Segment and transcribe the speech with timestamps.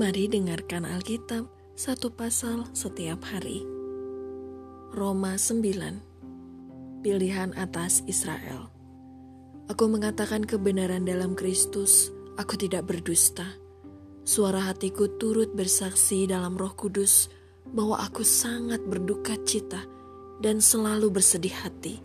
[0.00, 1.44] Mari dengarkan Alkitab
[1.76, 3.68] satu pasal setiap hari.
[4.96, 8.72] Roma 9 Pilihan atas Israel
[9.68, 12.08] Aku mengatakan kebenaran dalam Kristus,
[12.40, 13.44] aku tidak berdusta.
[14.24, 17.28] Suara hatiku turut bersaksi dalam roh kudus
[17.68, 19.84] bahwa aku sangat berduka cita
[20.40, 22.00] dan selalu bersedih hati.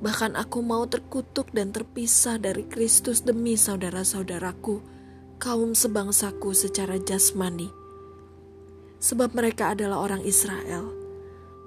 [0.00, 4.99] Bahkan aku mau terkutuk dan terpisah dari Kristus demi saudara-saudaraku,
[5.40, 7.72] kaum sebangsaku secara jasmani.
[9.00, 10.92] Sebab mereka adalah orang Israel.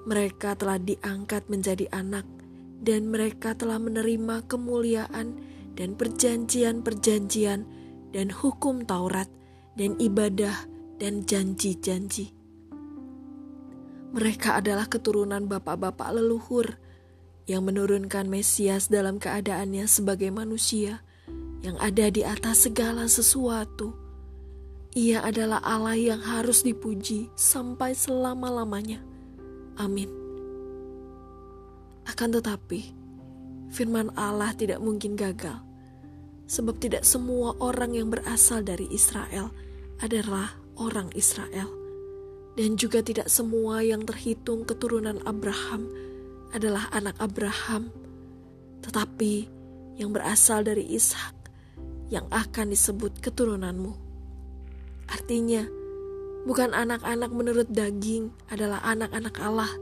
[0.06, 2.22] Mereka telah diangkat menjadi anak
[2.78, 5.34] dan mereka telah menerima kemuliaan
[5.74, 7.66] dan perjanjian-perjanjian
[8.14, 9.26] dan hukum Taurat
[9.74, 10.54] dan ibadah
[11.02, 12.30] dan janji-janji.
[14.14, 16.78] Mereka adalah keturunan bapak-bapak leluhur
[17.50, 21.02] yang menurunkan Mesias dalam keadaannya sebagai manusia
[21.64, 23.96] yang ada di atas segala sesuatu.
[24.92, 29.00] Ia adalah Allah yang harus dipuji sampai selama-lamanya.
[29.80, 30.06] Amin.
[32.04, 32.92] Akan tetapi,
[33.72, 35.56] firman Allah tidak mungkin gagal,
[36.46, 39.48] sebab tidak semua orang yang berasal dari Israel
[40.04, 41.72] adalah orang Israel,
[42.54, 45.88] dan juga tidak semua yang terhitung keturunan Abraham
[46.54, 47.90] adalah anak Abraham,
[48.84, 49.48] tetapi
[49.98, 51.43] yang berasal dari Ishak
[52.12, 53.92] yang akan disebut keturunanmu.
[55.08, 55.64] Artinya,
[56.44, 59.72] bukan anak-anak menurut daging adalah anak-anak Allah,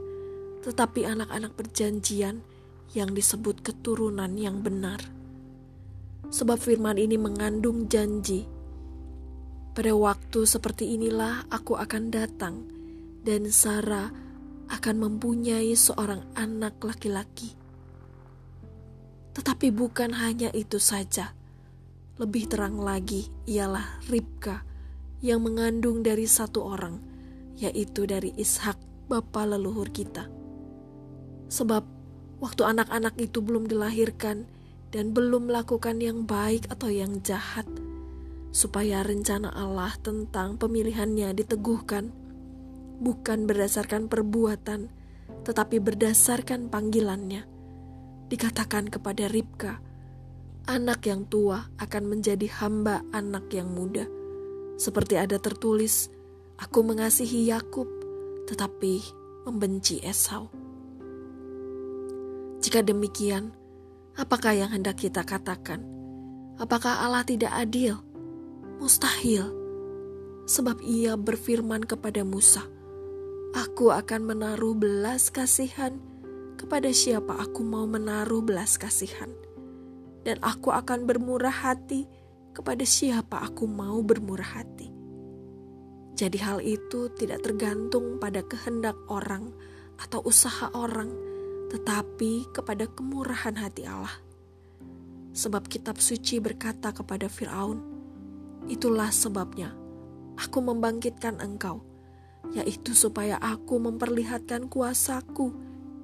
[0.63, 2.43] tetapi anak-anak perjanjian
[2.95, 5.01] yang disebut keturunan yang benar.
[6.33, 8.47] Sebab firman ini mengandung janji.
[9.73, 12.55] Pada waktu seperti inilah aku akan datang
[13.25, 14.13] dan Sarah
[14.69, 17.57] akan mempunyai seorang anak laki-laki.
[19.33, 21.33] Tetapi bukan hanya itu saja
[22.13, 24.61] lebih terang lagi ialah Ribka
[25.25, 27.01] yang mengandung dari satu orang,
[27.57, 28.77] yaitu dari Ishak,
[29.09, 30.29] bapa leluhur kita.
[31.49, 31.81] Sebab
[32.37, 34.45] waktu anak-anak itu belum dilahirkan
[34.93, 37.65] dan belum melakukan yang baik atau yang jahat,
[38.53, 42.13] supaya rencana Allah tentang pemilihannya diteguhkan,
[43.01, 44.93] bukan berdasarkan perbuatan,
[45.49, 47.41] tetapi berdasarkan panggilannya.
[48.29, 49.81] Dikatakan kepada Ribka,
[50.63, 54.07] anak yang tua akan menjadi hamba anak yang muda.
[54.79, 56.07] Seperti ada tertulis,
[56.55, 57.87] aku mengasihi Yakub,
[58.47, 59.03] tetapi
[59.43, 60.47] membenci Esau.
[62.63, 63.51] Jika demikian,
[64.15, 65.83] apakah yang hendak kita katakan?
[66.55, 67.99] Apakah Allah tidak adil?
[68.79, 69.51] Mustahil,
[70.47, 72.63] sebab Ia berfirman kepada Musa,
[73.51, 75.99] "Aku akan menaruh belas kasihan
[76.55, 79.31] kepada siapa aku mau menaruh belas kasihan."
[80.23, 82.07] Dan aku akan bermurah hati
[82.55, 84.87] kepada siapa aku mau bermurah hati.
[86.13, 89.49] Jadi hal itu tidak tergantung pada kehendak orang
[89.97, 91.09] atau usaha orang,
[91.73, 94.13] tetapi kepada kemurahan hati Allah.
[95.33, 97.81] Sebab kitab suci berkata kepada Firaun,
[98.69, 99.73] "Itulah sebabnya
[100.37, 101.81] aku membangkitkan engkau,
[102.53, 105.49] yaitu supaya aku memperlihatkan kuasaku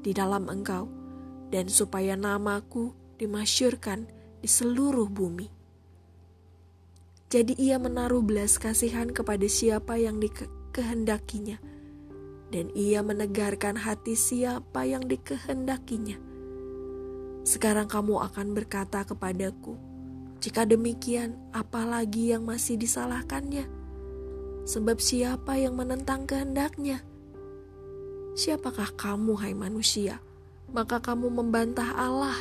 [0.01, 0.89] di dalam engkau,
[1.53, 4.07] dan supaya namaku dimasyurkan
[4.39, 5.51] di seluruh bumi.
[7.29, 11.61] Jadi ia menaruh belas kasihan kepada siapa yang dikehendakinya,
[12.49, 16.17] dan ia menegarkan hati siapa yang dikehendakinya.
[17.45, 19.77] Sekarang kamu akan berkata kepadaku,
[20.41, 23.69] jika demikian, apalagi yang masih disalahkannya?
[24.65, 27.03] Sebab siapa yang menentang kehendaknya?
[28.33, 30.17] Siapakah kamu, hai manusia?
[30.69, 32.37] Maka kamu membantah Allah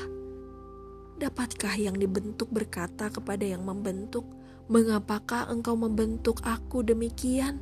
[1.18, 4.22] Dapatkah yang dibentuk berkata kepada yang membentuk,
[4.70, 7.58] "Mengapakah engkau membentuk aku demikian?"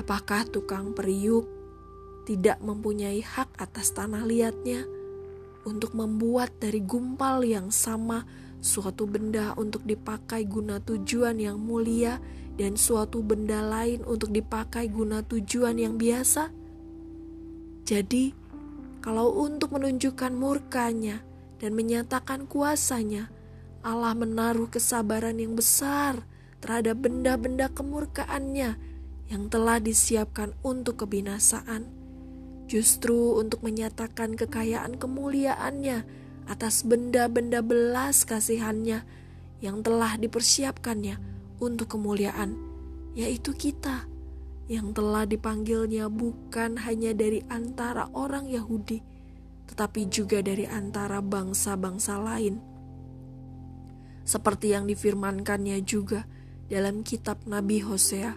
[0.00, 1.44] Apakah tukang periuk
[2.24, 4.88] tidak mempunyai hak atas tanah liatnya
[5.68, 8.24] untuk membuat dari gumpal yang sama
[8.64, 12.24] suatu benda untuk dipakai guna tujuan yang mulia
[12.56, 16.48] dan suatu benda lain untuk dipakai guna tujuan yang biasa?
[17.84, 18.32] Jadi,
[19.04, 21.20] kalau untuk menunjukkan murkanya,
[21.62, 23.30] dan menyatakan kuasanya,
[23.86, 26.26] Allah menaruh kesabaran yang besar
[26.58, 28.74] terhadap benda-benda kemurkaannya
[29.30, 31.86] yang telah disiapkan untuk kebinasaan,
[32.66, 36.02] justru untuk menyatakan kekayaan kemuliaannya
[36.50, 39.06] atas benda-benda belas kasihannya
[39.62, 41.22] yang telah dipersiapkannya
[41.62, 42.58] untuk kemuliaan,
[43.14, 44.10] yaitu kita
[44.66, 48.98] yang telah dipanggilnya bukan hanya dari antara orang Yahudi,
[49.72, 52.60] tetapi juga dari antara bangsa-bangsa lain.
[54.20, 56.28] Seperti yang difirmankannya juga
[56.68, 58.36] dalam kitab Nabi Hosea,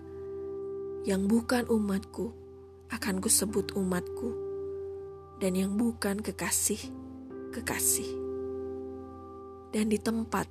[1.03, 2.31] yang bukan umatku
[2.87, 4.31] akan kusebut umatku,
[5.43, 6.79] dan yang bukan kekasih,
[7.51, 8.07] kekasih.
[9.75, 10.47] Dan di tempat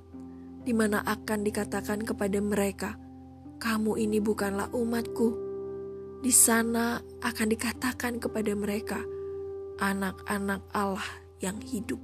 [0.61, 2.93] di mana akan dikatakan kepada mereka,
[3.57, 5.33] kamu ini bukanlah umatku.
[6.21, 9.01] Di sana akan dikatakan kepada mereka,
[9.79, 11.07] anak-anak Allah
[11.43, 11.99] yang hidup.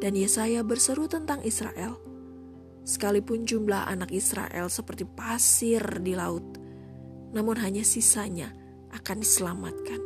[0.00, 1.96] Dan Yesaya berseru tentang Israel.
[2.84, 6.44] Sekalipun jumlah anak Israel seperti pasir di laut,
[7.32, 8.52] namun hanya sisanya
[8.92, 10.00] akan diselamatkan.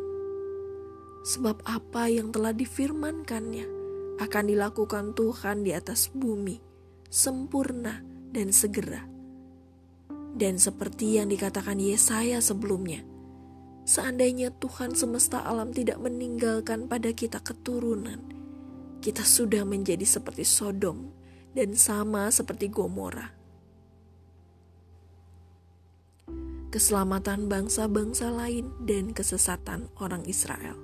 [1.26, 3.67] Sebab apa yang telah difirmankannya
[4.23, 6.62] akan dilakukan Tuhan di atas bumi,
[7.11, 7.99] sempurna
[8.31, 9.02] dan segera.
[10.38, 13.02] Dan seperti yang dikatakan Yesaya sebelumnya,
[13.88, 18.20] seandainya Tuhan semesta alam tidak meninggalkan pada kita keturunan,
[19.00, 21.08] kita sudah menjadi seperti Sodom
[21.56, 23.32] dan sama seperti Gomora.
[26.69, 30.76] Keselamatan bangsa-bangsa lain dan kesesatan orang Israel.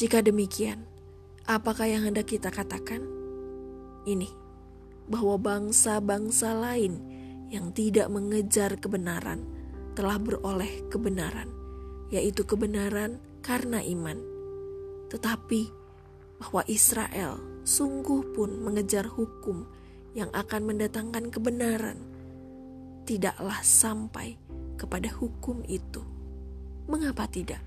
[0.00, 0.88] Jika demikian,
[1.44, 3.04] apakah yang hendak kita katakan?
[4.08, 4.32] Ini,
[5.12, 7.04] bahwa bangsa-bangsa lain
[7.52, 9.59] yang tidak mengejar kebenaran
[9.94, 11.50] telah beroleh kebenaran,
[12.10, 14.18] yaitu kebenaran karena iman.
[15.10, 15.62] Tetapi
[16.40, 19.68] bahwa Israel sungguh pun mengejar hukum
[20.16, 21.98] yang akan mendatangkan kebenaran,
[23.04, 24.40] tidaklah sampai
[24.80, 26.00] kepada hukum itu.
[26.88, 27.62] Mengapa tidak?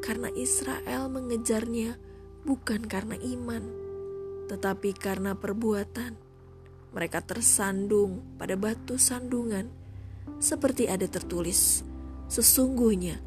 [0.00, 1.98] Karena Israel mengejarnya
[2.46, 3.64] bukan karena iman,
[4.48, 6.16] tetapi karena perbuatan.
[6.90, 9.70] Mereka tersandung pada batu sandungan,
[10.40, 11.84] seperti ada tertulis,
[12.26, 13.20] "Sesungguhnya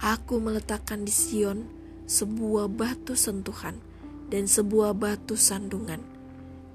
[0.00, 1.66] aku meletakkan di Sion
[2.08, 3.92] sebuah batu sentuhan."
[4.28, 6.00] dan sebuah batu sandungan,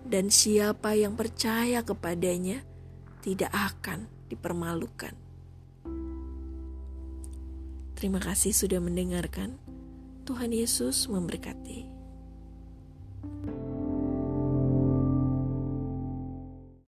[0.06, 2.62] dan siapa yang percaya kepadanya
[3.20, 5.14] tidak akan dipermalukan.
[8.00, 9.60] Terima kasih sudah mendengarkan.
[10.24, 11.90] Tuhan Yesus memberkati.